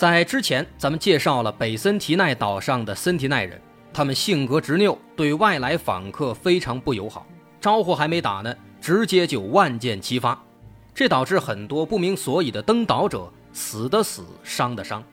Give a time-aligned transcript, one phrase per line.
[0.00, 3.60] 在之前，咱们介绍了北森提奈岛上的森提奈人，
[3.92, 7.26] 他们性格执拗，对外来访客非常不友好，
[7.60, 10.42] 招呼还没打呢，直接就万箭齐发，
[10.94, 15.04] 这导致很多不明所以的登岛者死的死，伤的伤。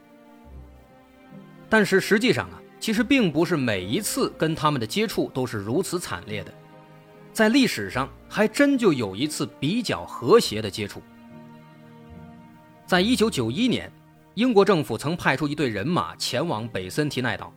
[1.67, 6.53] 但是实际上啊，其实并不是每一次跟他们的接触都是如此惨烈的，
[7.33, 11.01] 在历史上还真就有一次比较和谐的接触，
[12.85, 13.91] 在一九九一年。
[14.37, 17.51] 英国政府曾派出一队人马前往北森提奈岛。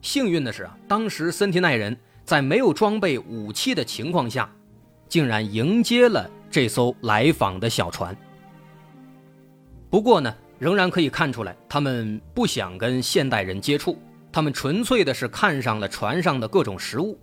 [0.00, 4.50] 幸运的是啊，当时森提奈人在没有装备武器的情况下，
[5.10, 8.16] 竟然迎接了这艘来访的小船。
[9.90, 13.98] 不过呢，仍然可以看出来，他们不想跟现代人接触，
[14.32, 17.18] 他们纯粹的是看上了船上的各种食物。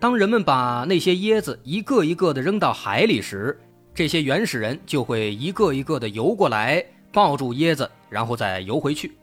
[0.00, 3.60] 当人们把那些椰子一个一个的扔到海里时，
[3.94, 6.82] 这些原始人就会一个一个的游过来。
[7.14, 9.16] 抱住椰子，然后再游回去。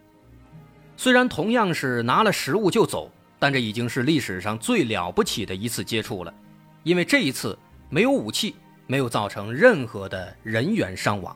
[0.95, 6.33] 虽然同样是拿了食物就走，但这已经是历史上最了不起的一次接触了，
[6.83, 7.57] 因为这一次
[7.89, 8.55] 没有武器，
[8.87, 11.35] 没有造成任何的人员伤亡。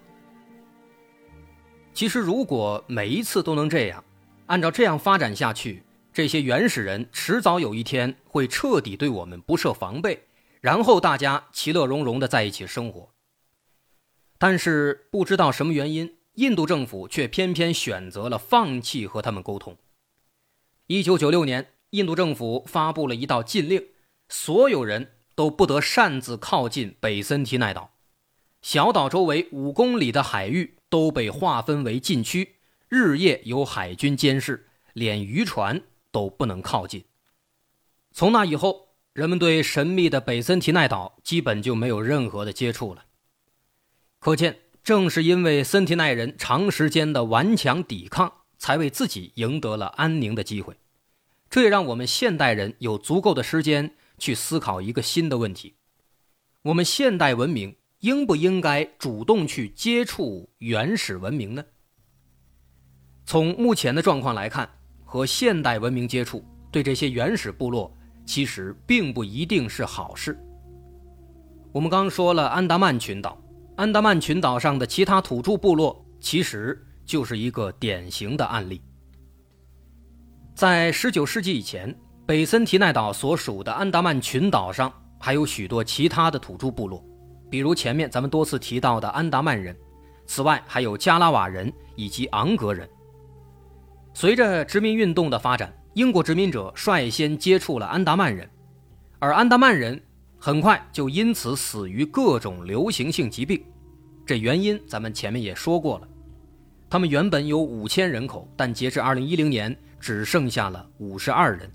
[1.94, 4.02] 其实，如果每一次都能这样，
[4.46, 10.26] 按照这样发展下去，这些原始人迟早有一天会彻底对我们不设防备，
[10.62, 13.10] 然后大家其乐融融的在一起生活。
[14.38, 16.15] 但是，不知道什么原因。
[16.36, 19.78] 印度政府却偏偏选择了放弃和他们沟通。
[20.88, 23.88] 一九九六年，印度政府发布了一道禁令，
[24.30, 27.94] 所有人都不得擅自靠近北森提奈岛，
[28.62, 32.56] 小岛周围五公里的海域都被划分为禁区，
[32.90, 35.82] 日夜有海军监视，连渔船
[36.12, 37.06] 都不能靠近。
[38.12, 43.06] 从那以后，人们对神秘的北森提奈岛基本就没有任何的接触了。
[44.20, 44.65] 可见。
[44.86, 50.78] 正是因为森提奈人长时间的顽强抵抗，才为自己赢得了安宁的机会。
[51.50, 55.74] 这也让我们现代人有足够的时间去思考一个新的问题：
[56.62, 61.66] 我们现代文明应不应该主动去接触原始文明呢？
[63.26, 64.70] 从目前的状况来看，
[65.04, 67.92] 和现代文明接触对这些原始部落
[68.24, 70.40] 其实并不一定是好事。
[71.72, 73.42] 我们刚说了安达曼群岛。
[73.76, 78.82] 安达曼群岛上的其他土著部落，其实就是一个典型的案例。
[80.56, 81.94] 在19世纪以前，
[82.26, 87.04] 北森提奈岛所属的安达曼群岛上还有许多其他的土著部落，
[87.50, 89.76] 比如前面咱们多次提到的安达曼人，
[90.26, 92.90] 此外还有加拉瓦人以及昂格人。
[94.14, 98.50] 随着殖民运动的发展，英国殖民者率先接触了安达曼人，
[99.20, 100.02] 而安达曼人。
[100.46, 103.60] 很快就因此死于各种流行性疾病，
[104.28, 106.08] 这原因咱们前面也说过了。
[106.88, 111.68] 他们原本有五千人口，但截至二零一零年只剩下了五十二人，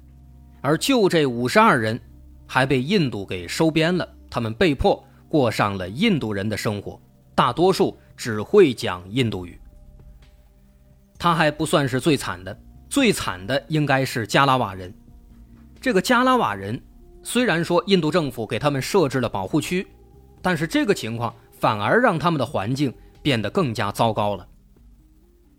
[0.61, 2.01] 而就这五十二人
[2.47, 7.03] 还被印度给收编了，他们被迫过上了印度人的生活，
[7.35, 9.59] 大多数只会讲印度语。
[11.19, 12.57] 他还不算是最惨的，
[12.89, 14.95] 最惨的应该是加拉瓦人，
[15.81, 16.81] 这个加拉瓦人。
[17.23, 19.87] 虽然说印度政府给他们设置了保护区，
[20.41, 22.93] 但是这个情况反而让他们的环境
[23.23, 24.47] 变得更加糟糕了。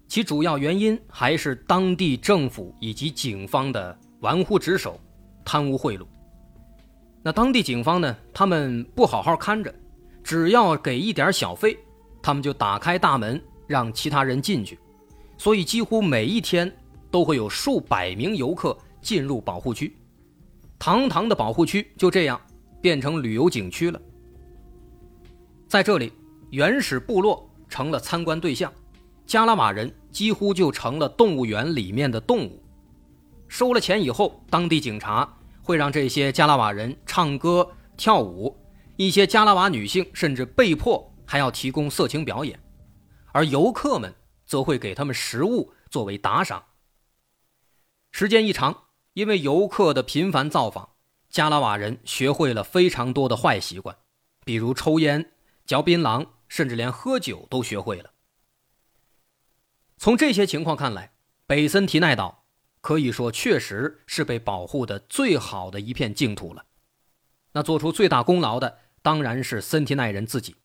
[0.08, 5.00] 其主要原因还是当地政府以及警方的玩忽职守、
[5.46, 6.06] 贪污贿赂。
[7.24, 9.74] 那当地警方呢，他们不好好看着，
[10.24, 11.78] 只要给一点小费，
[12.22, 14.78] 他们就打开大门让其他人进去，
[15.38, 16.70] 所以几乎每一天
[17.12, 19.96] 都会有数百名游客进入保护区。
[20.82, 22.42] 堂堂的保护区就这样
[22.82, 24.02] 变成旅游景区了。
[25.68, 26.12] 在这里，
[26.50, 28.74] 原始部落成了参观对象，
[29.24, 32.64] 加拉瓦人几乎就成了动物园里面的动物。
[33.48, 35.32] 收了钱以后，当地警察
[35.62, 38.58] 会让这些加拉瓦人唱歌跳舞，
[38.96, 42.60] 一些加拉瓦女性甚至被迫还要提供色情表演，
[43.34, 44.12] 而游客们
[44.48, 46.64] 则会给他们食物作为打赏。
[48.12, 48.76] 时间一长。
[49.14, 50.90] 因为游客的频繁造访，
[51.30, 53.98] 加拉瓦人学会了非常多的坏习惯，
[54.46, 55.34] 比如抽烟、
[55.66, 58.12] 嚼槟榔，甚至连喝酒都学会了。
[59.98, 61.12] 从这些情况看来，
[61.46, 62.46] 北森提奈岛
[62.80, 66.66] 可以说确实是被保护的最好的一片净土了。
[67.52, 70.56] 那做出最大功劳的当然是森提奈人自己，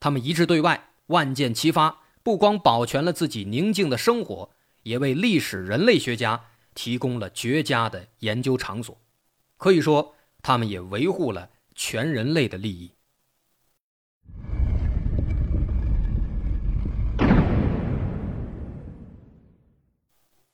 [0.00, 4.50] 他们一致对外，万箭齐发，不光保全了自己宁静的生活，
[4.82, 8.98] 也为历史人类学家提供了绝佳的研究场所。
[9.56, 12.92] 可以说，他们也维护了全人类的利益。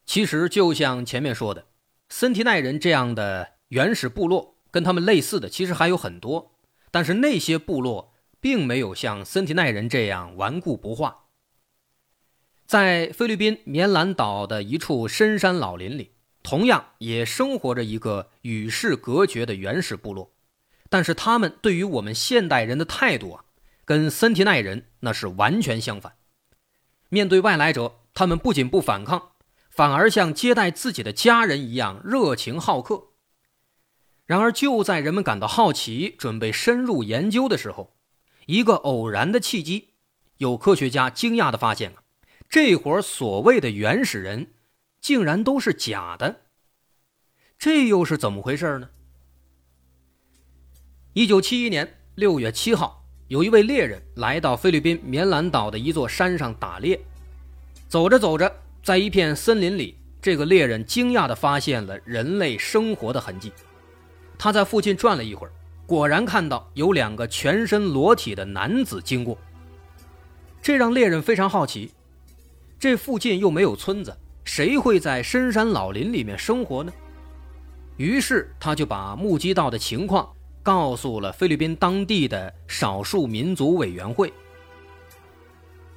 [0.04, 1.66] 其实，就像前面说的，
[2.08, 6.52] 森提奈人这样的原始部落，跟他们类似的其实还有很多。
[6.90, 11.27] 但是那些部落并没有像森提奈人这样顽固不化。
[12.68, 16.12] 在菲律宾棉兰岛的一处深山老林里，
[16.42, 20.34] 同样也生活着一个与世隔绝的原始部落。
[20.90, 23.44] 但是他们对于我们现代人的态度啊，
[23.86, 26.16] 跟森提奈人那是完全相反。
[27.08, 29.30] 面对外来者，他们不仅不反抗。
[29.70, 33.12] 反而像接待自己的家人一样热情好客。
[34.26, 37.96] 然而，就在人们感到好奇、准备深入研究的时候，
[38.44, 39.94] 一个偶然的契机，
[40.36, 42.02] 有科学家惊讶的发现啊，
[42.48, 44.46] 这伙所谓的原始人，
[45.02, 46.40] 竟然都是假的。
[47.58, 48.88] 这又是怎么回事呢？
[51.12, 56.98] 一九七一年六月七号，有一位猎人来到菲律宾棉兰岛的一座山上打猎，
[57.86, 58.50] 走着走着。
[58.82, 63.52] 在一片森林里，这个猎人惊讶地发现了人类生活的痕迹。
[64.38, 65.52] 他在附近转了一会儿，
[65.84, 69.36] 果然看到有两个全身裸体的男子经过。
[70.62, 71.92] 这让猎人非常好奇：
[72.78, 76.92] 这附近又没有村子，谁会在深山老林里面生活呢？
[77.96, 80.28] 于是他就把目击到的情况
[80.62, 84.32] 告诉了菲律宾当地的少数民族委员会。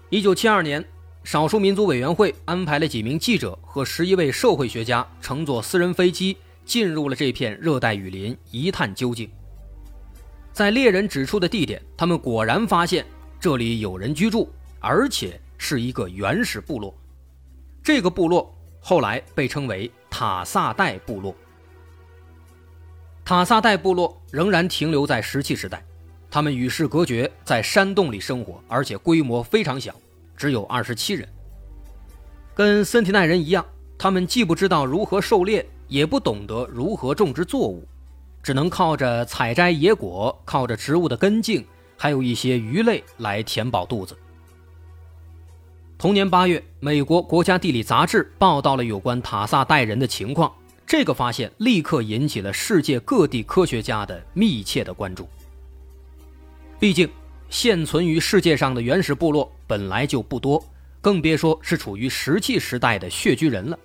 [0.09, 0.83] 一九七二年。
[1.23, 6.35] 少数民族委员会安排了几名记者和十一位社会学家乘坐私人飞机
[6.65, 9.29] 进入了这片热带雨林，一探究竟。
[10.51, 13.05] 在猎人指出的地点，他们果然发现
[13.39, 14.49] 这里有人居住，
[14.79, 16.91] 而且是一个原始部落。
[17.83, 21.35] 这个部落后来被称为塔萨代部落。
[23.23, 25.85] 塔萨代部落仍然停留在石器时代，
[26.31, 29.93] 他们与世隔绝，在山洞里生活，而且规模非常小。
[30.35, 31.29] 只有二十七人，
[32.55, 33.63] 跟森提奈人一样，
[33.99, 37.87] 他们既不知道如何狩猎，也不懂得如何种植作物，
[38.41, 41.63] 只能靠着采摘野果，靠着植物的根茎，
[41.95, 44.17] 还有一些鱼类来填饱肚子。
[46.01, 50.51] 同年八月，美国国家地理杂志报道了有关塔萨代人的情况，
[50.83, 55.29] 这个发现立刻引起了世界各地科学家的密切的关注。
[56.79, 57.07] 毕竟。
[57.51, 60.63] 现存于世界上的原始部落本来就不多，
[61.01, 63.77] 更别说是处于石器时代的穴居人了。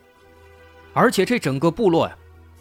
[0.95, 2.17] 而且这整个部落呀，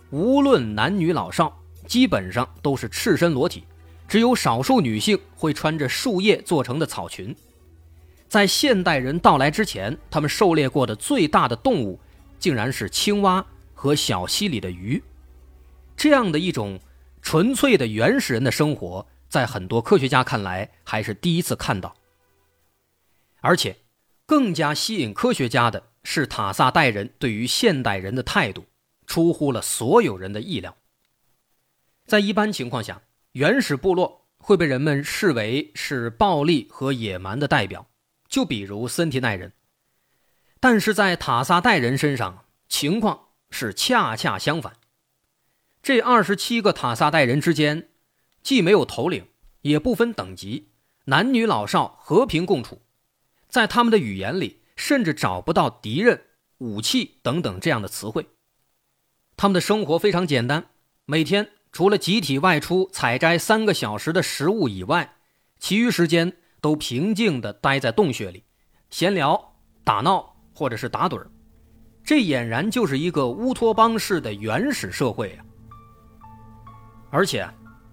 [0.09, 1.55] 无论男女老少，
[1.85, 3.63] 基本上都是赤身裸体，
[4.07, 7.33] 只有少数女性会穿着树叶做成的草裙。
[8.27, 11.99] 在现代人到来之前，他们狩猎过的最大的动物，
[12.39, 15.01] 竟然是青蛙和小溪里的鱼。
[15.95, 16.79] 这样的一种
[17.21, 19.07] 纯粹的原始人的生活。
[19.27, 21.95] 在很多科学家看来，还是第一次看到。
[23.41, 23.75] 而且，
[24.25, 28.65] 更加吸引科学家的是塔萨代人对于现代人的态度，
[29.05, 30.77] 出乎了所有人的意料。
[32.05, 33.01] 在一般情况下，
[33.33, 37.87] 原始部落会被人们视为是暴力和野蛮的代表，
[38.35, 39.53] 就比如森提奈人。
[40.59, 44.73] 但是在塔萨代人身上，情况是恰恰相反。
[45.81, 47.87] 这二十七个塔萨代人之间。
[48.43, 49.29] 既没有头领，
[49.61, 50.67] 也不分等级，
[51.05, 52.81] 男女老少和平共处，
[53.47, 56.25] 在他们的语言里，甚至找不到敌人、
[56.57, 58.27] 武器等等这样的词汇。
[59.37, 60.71] 他们的生活非常简单，
[61.05, 65.15] 每天除了集体外出采摘三个小时的食物以外，
[65.57, 68.43] 其余时间都平静地待在洞穴里，
[68.89, 71.29] 闲聊、打闹或者是打盹儿。
[72.03, 75.45] 这俨然就是一个乌托邦式的原始社会啊！
[77.09, 77.47] 而且。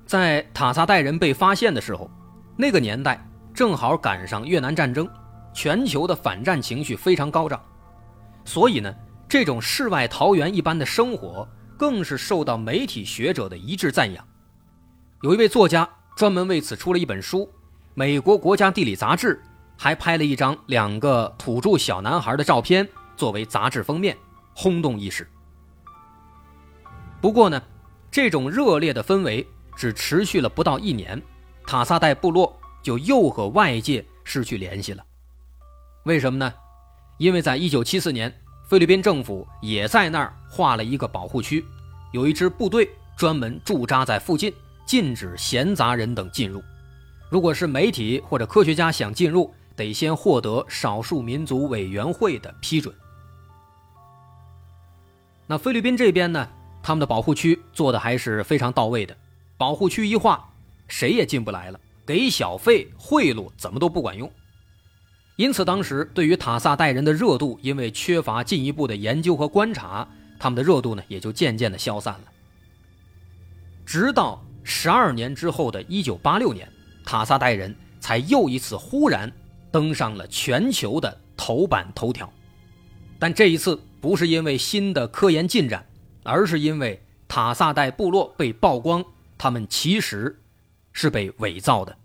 [0.04, 2.10] 在塔萨代人被发现的时候，
[2.54, 5.08] 那个年代正好赶上越南战争，
[5.54, 7.64] 全球的反战情绪非常高涨，
[8.44, 8.94] 所以呢，
[9.26, 14.22] 这种世外桃源一般的生活更是受到媒体学者的一致赞扬。
[15.22, 17.50] 有一位作家专门为此出了一本书，
[17.94, 19.40] 美国国家地理杂志
[19.76, 24.16] 还拍了一张两个土著小男孩的照片作为杂志封面，
[24.54, 25.28] 轰动一时。
[27.20, 27.62] 不过呢，
[28.10, 29.46] 这种热烈的氛围。
[29.74, 31.20] 只持续了不到一年，
[31.66, 35.02] 塔萨代部落就又和外界失去联系了。
[36.04, 36.52] 为什么呢？
[37.16, 38.32] 因为在一九七四年，
[38.68, 41.64] 菲律宾政府也在那儿划了一个保护区，
[42.12, 44.52] 有一支部队专门驻扎在附近，
[44.84, 46.62] 禁止闲杂人等进入。
[47.32, 52.94] 如果是媒体或者科学家想进入，得先获得少数民族委员会的批准。
[55.46, 56.46] 那菲律宾这边呢，
[56.82, 59.16] 他们的保护区做的还是非常到位的，
[59.56, 60.46] 保护区一划，
[60.86, 64.30] 谁也进不来了，给小费、贿赂怎么都不管用。
[65.36, 70.06] 因此，当时对于塔萨代人的热度，因为缺乏进一步的研究和观察，
[70.38, 72.24] 他们的热度呢也就渐渐的消散了。
[73.86, 76.70] 直到十二年之后的一九八六年，
[77.04, 79.32] 塔萨代人才又一次忽然
[79.70, 82.32] 登上了全球的头版头条。
[83.18, 85.86] 但这一次不是因为新的科研进展，
[86.22, 89.04] 而是因为塔萨代部落被曝光，
[89.38, 90.40] 他们其实
[90.92, 91.96] 是被伪造的。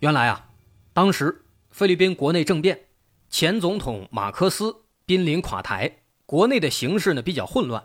[0.00, 0.46] 原来啊。
[0.94, 2.86] 当时菲律宾国内政变，
[3.30, 4.74] 前总统马克思
[5.06, 7.84] 濒临垮台，国内的形势呢比较混乱。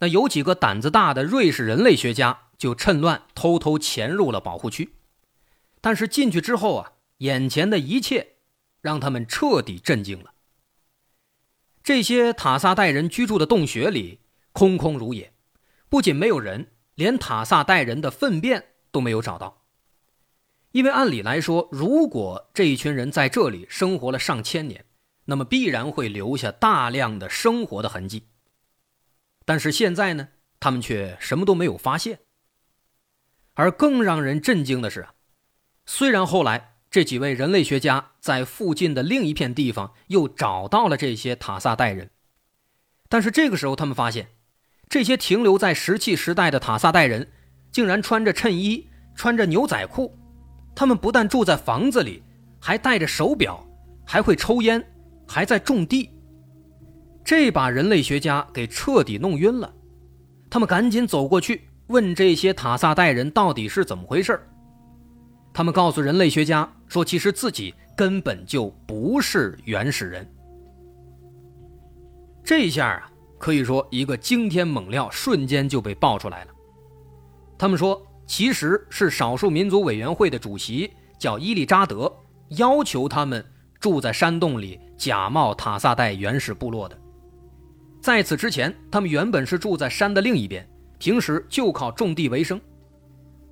[0.00, 4.92] 那有几个胆子大的瑞士人类学家就趁乱偷偷潜入了保护区，
[5.80, 8.34] 但是进去之后啊，眼前的一切
[8.82, 10.34] 让他们彻底震惊了。
[11.82, 14.20] 这些塔萨代人居住的洞穴里
[14.52, 15.32] 空空如也，
[15.88, 19.64] 不仅没有人，连塔萨代人的粪便都没有找到。
[20.72, 24.84] 因为按理来说，如果这一群人在这里生活了上千年，
[25.24, 28.24] 那么必然会留下大量的生活的痕迹。
[29.46, 30.28] 但是现在呢，
[30.60, 32.20] 他们却什么都没有发现。
[33.54, 35.06] 而更让人震惊的是，
[35.86, 42.10] 虽然后来这几位人类学家在附近的另一片地方又找到了这些塔萨代人，
[43.08, 44.28] 但是这个时候他们发现，
[44.88, 47.30] 这些停留在石器时代的塔萨代人，
[47.70, 50.16] 竟然穿着衬衣，穿着牛仔裤。
[50.74, 52.22] 他们不但住在房子里，
[52.60, 53.64] 还戴着手表，
[54.06, 54.82] 还会抽烟，
[55.28, 56.10] 还在种地。
[57.24, 59.72] 这把人类学家给彻底弄晕了。
[60.48, 64.40] 他们赶紧走过去问这些塔萨代人到底是怎么回事
[65.52, 70.26] 他们告诉人类学家说，其实自己根本就不是原始人。
[72.42, 76.50] 这下啊，可以说一个惊天猛料瞬间就被爆出来了。
[77.58, 78.00] 他们说。
[78.26, 82.08] 其实是少数民族委员会的主席叫伊利扎德，
[82.50, 83.44] 要求他们
[83.80, 86.96] 住在山洞里，假冒塔萨代原始部落的。
[88.00, 90.64] 在此之前，他们原本是住在山的另一边，
[91.00, 92.60] 平时就靠种地为生。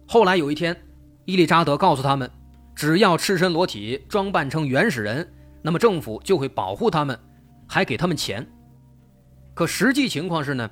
[0.07, 0.77] 后来有一天，
[1.25, 2.31] 伊利扎德告诉他们，
[2.75, 5.27] 只要赤身裸体，装扮成原始人，
[5.63, 7.19] 那么政府就会保护他们，
[7.67, 8.47] 还给他们钱。
[9.55, 10.71] 可实际情况是呢，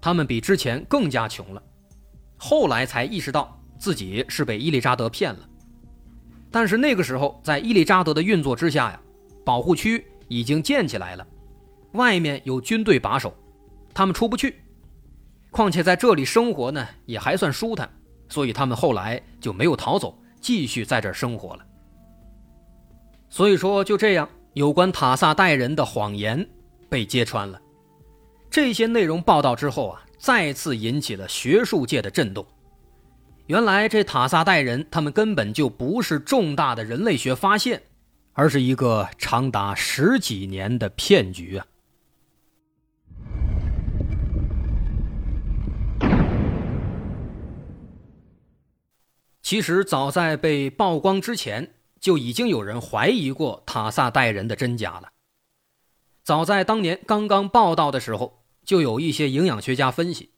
[0.00, 1.62] 他们比之前更加穷了。
[2.38, 5.46] 后来才意识到自己是被伊丽扎德骗了，
[6.50, 9.00] 但是那个时候在伊丽扎德的运作之下呀，
[9.44, 11.26] 保护区已经建起来了，
[11.92, 13.34] 外面有军队把守，
[13.92, 14.56] 他们出不去。
[15.54, 17.88] 况且在这里生活呢也还算舒坦，
[18.28, 21.64] 所以他们后来就没有逃走，继续在这儿生活了。
[23.30, 26.46] 所以说就这样，有关塔萨代人的谎言
[26.90, 27.58] 被揭穿了。
[28.50, 30.00] 这些内容报道之后啊。
[30.16, 32.46] 再次引起了学术界的震动。
[33.44, 37.82] 原来这塔萨代人，他们根本就不是重大的人类学发现，
[38.32, 41.66] 而是一个长达十几年的骗局啊！
[49.54, 55.10] 其实早在被曝光之前，就已经有人怀疑过塔萨代人的真假了。
[56.24, 58.42] 早在当年刚刚报道的时候。
[58.64, 60.30] 就有一些营养学家分析，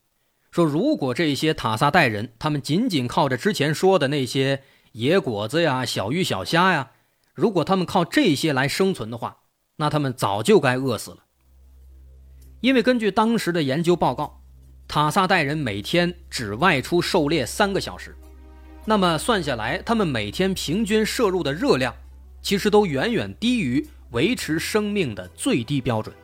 [0.50, 6.90] 说如果这些塔萨代人他们仅仅靠着之前说的那些野果子呀、小鱼小虾呀，
[7.32, 9.38] 如果他们靠这些来生存的话，
[9.76, 11.18] 那他们早就该饿死了。
[12.61, 14.42] 因为根据当时的研究报告，
[14.87, 18.14] 塔萨代人每天只外出狩猎三个小时，
[18.88, 21.93] 那么算下来，他们每天平均摄入的热量，
[22.40, 26.14] 其实都远远低于维持生命的最低标准。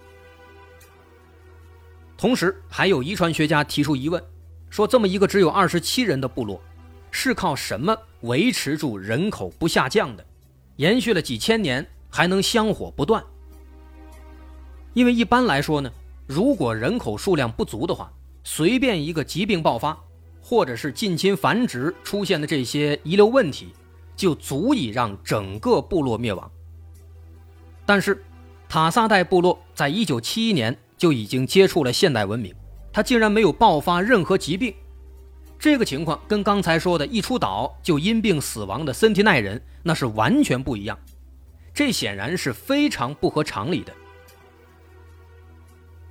[2.16, 4.22] 同时，还有遗传学家提出疑问，
[4.70, 6.62] 说这么一个只有二十七人的部落，
[7.10, 10.24] 是靠什么维持住人口不下降的，
[10.76, 13.20] 延续了几千年还能香火不断？
[14.94, 15.90] 因为一般来说呢，
[16.28, 18.12] 如果人口数量不足的话，
[18.44, 19.98] 随便一个疾病爆发，
[20.52, 23.72] 或者是近亲繁殖出现的这些遗留问题，
[24.14, 26.52] 就足以让整个部落灭亡。
[27.86, 28.22] 但是，
[28.68, 30.76] 塔萨代部落在一九七一年。
[30.98, 32.54] 就已经接触了现代文明，
[32.92, 34.72] 他竟然没有爆发任何疾病，
[35.58, 40.96] 这个情况跟刚才说的一出岛就因病死亡的森提奈人那是完全不一样，
[41.74, 43.92] 这显然是非常不合常理的，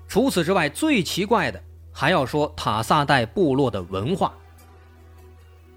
[0.10, 4.33] 除此之外，最奇怪的还要说塔萨代部落的文化。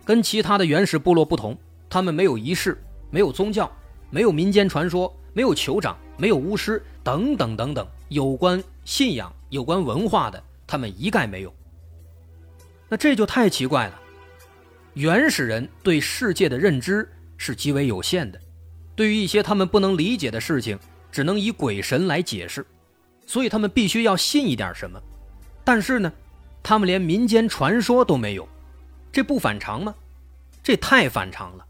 [0.04, 1.56] 跟其他的原始部落不同，
[1.88, 2.76] 他们没有仪式，
[3.10, 3.70] 没有宗教，
[4.10, 11.52] 没有民间传说，没有酋长，没有巫师，等等等等，有关信仰、有关文化的，他们一概没有。
[12.88, 14.00] 那这就太奇怪了。
[14.92, 18.38] 原始人对世界的认知是极为有限的，
[18.94, 20.78] 对于一些他们不能理解的事情，
[21.10, 22.64] 只能以鬼神来解释，
[23.26, 25.00] 所以他们必须要信一点什么。
[25.64, 26.12] 但是呢，
[26.62, 28.46] 他们连民间传说都没有。
[29.10, 29.94] 这不反常吗？
[30.62, 31.66] 这太反常了。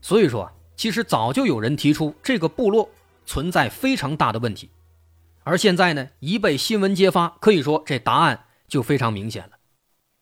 [0.00, 2.88] 所以说，其实早就有人提出这个部落
[3.24, 4.70] 存在非常大的问题，
[5.42, 9.58] 而现在呢，一被新闻揭发，可以说这答案就非常明显了。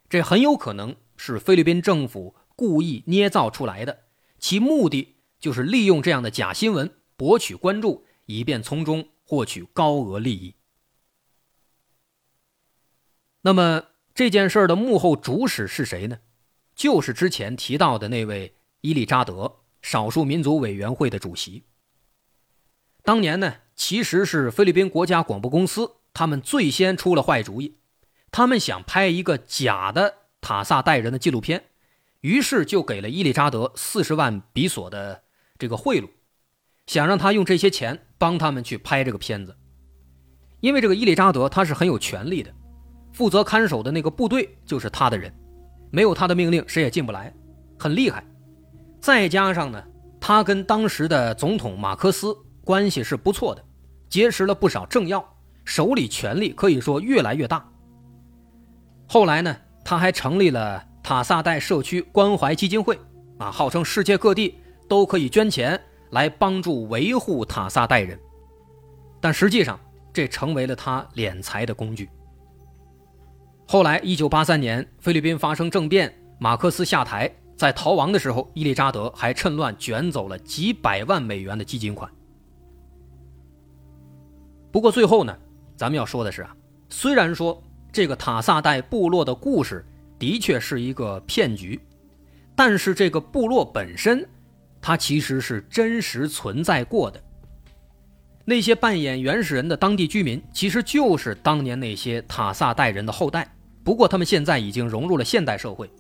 [0.08, 4.00] 这很有可能是菲律宾政府故意捏造出来的，
[4.38, 10.54] 其目的就是利用这样的假新闻博取关注，以便从中获取高额利益。
[13.44, 13.84] 那么。
[14.16, 16.20] 这件事的幕后主使是谁呢？
[16.76, 21.64] 就是之前提到的那位伊利扎德，少数民族委员会的主席。
[23.02, 27.78] 当年呢，其实是菲律宾国家广播公司，他们最先出了坏主意，
[28.30, 31.64] 他们想拍一个假的塔萨代人的纪录片，
[32.20, 35.24] 于是就给了伊利扎德四十万比索的
[35.58, 36.08] 这个贿赂，
[36.86, 39.56] 想让他用这些钱帮他们去拍这个片子，
[40.60, 42.54] 因为这个伊利扎德他是很有权力的。
[43.14, 45.32] 负责看守的那个部队就是他的人，
[45.90, 47.32] 没有他的命令谁也进不来，
[47.78, 48.22] 很厉害。
[49.00, 49.82] 再加上呢，
[50.20, 53.64] 他跟当时的总统马克思关系是不错的，
[54.08, 55.24] 结识了不少政要，
[55.64, 57.64] 手里权力可以说越来越大。
[59.06, 62.98] 后来呢，他还成立了塔萨代社区关怀基金会，
[63.38, 68.18] 啊，号称世界各地都可以捐钱来帮助维护塔萨代人，
[69.20, 69.78] 但实际上
[70.12, 72.10] 这成为了他敛财的工具。
[73.66, 82.10] 后来，一九八三年，菲律宾发生政变，马克思下台，在逃亡的时候，伊丽扎德还趁乱卷走了几百万美元的基金款。
[84.70, 85.36] 不过最后呢，
[85.76, 86.54] 咱们要说的是啊，
[86.90, 89.84] 虽然说这个塔萨代部落的故事
[90.18, 91.80] 的确是一个骗局，
[92.54, 94.28] 但是这个部落本身，
[94.80, 97.20] 它其实是真实存在过的。
[98.44, 103.50] 那些扮演原始人的当地居民，其实就是当年那些塔萨代人的后代。
[103.84, 105.90] 不过，他们现在已经融入了现代社会，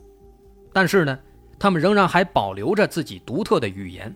[0.72, 1.18] 但是呢，
[1.58, 4.12] 他们仍然还保留着自己独特的语言。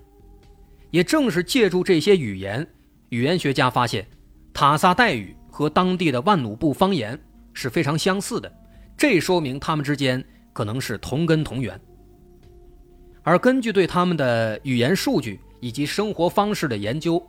[0.90, 2.66] 也正是借助这些语言，
[3.10, 4.06] 语言学家发现，
[4.54, 7.18] 塔萨代语和当地的万努布方言
[7.52, 8.50] 是非常相似的。
[8.96, 11.78] 这说明他们之间可能是同根同源。
[13.22, 17.22] 而根据对他们的语言数据以及生活方式的研究，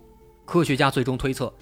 [0.45, 1.53] 科学家最终推测，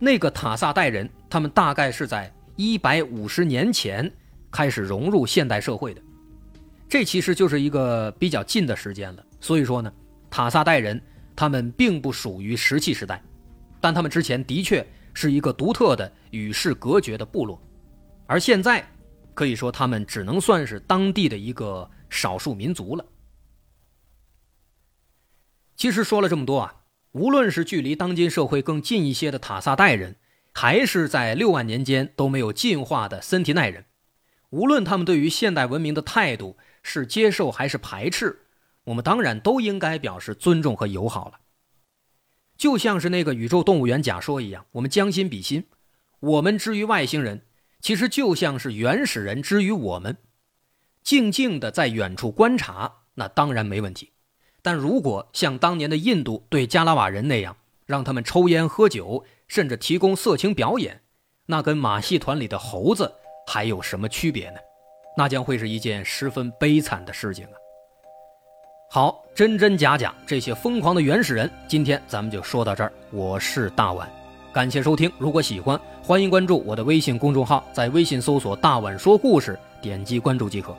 [0.00, 4.10] 那个塔萨代人，他们大概是在一百五十年前
[4.50, 6.02] 开始融入现代社会的，
[6.88, 9.24] 这其实就是一个比较近的时间了。
[9.40, 9.92] 所以说呢，
[10.30, 11.00] 塔萨代人
[11.36, 13.22] 他们并不属于石器时代，
[13.80, 17.60] 但他们之前的确是一个独特的与世隔绝的部落，
[18.26, 18.86] 而现在
[19.34, 23.04] 可以说他们只能算是当地的一个少数民族了。
[25.76, 26.74] 其实说了这么多啊。
[27.12, 30.16] 无论是距离当今社会更近一些的塔萨代人，
[30.58, 33.84] 还是在六万年间都没有进化的森提奈人，
[34.48, 38.46] 无论他们对于现代文明的态度是接受还是排斥，
[38.84, 41.40] 我们当然都应该表示尊重和友好了。
[42.56, 45.64] 就像是那个宇宙动物园假说一样，我们将心比心，
[46.20, 47.42] 我们之于外星人，
[47.82, 50.16] 其实就像是原始人之于我们，
[51.02, 54.12] 静静的在远处观察，那当然没问题。
[54.62, 61.00] 但如果像当年的印度对加拉瓦人那样，让他们抽烟喝酒，甚至提供色情表演，
[61.46, 63.12] 那跟马戏团里的猴子
[63.46, 64.58] 还有什么区别呢？
[65.16, 67.56] 那将会是一件十分悲惨的事情啊！
[68.90, 72.92] 好，真真假假，这些疯狂的原始人，今天咱们就说到这儿。
[73.10, 74.08] 我是大碗，
[74.52, 75.10] 感谢收听。
[75.18, 80.76] 如果喜欢，欢迎关注我的微信公众号，在微信搜索“大碗说故事”，点击关注即可。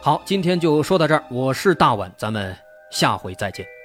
[0.00, 1.24] 好，今天就说到这儿。
[1.28, 2.56] 我是大碗，咱们。
[2.90, 3.75] 下回再见。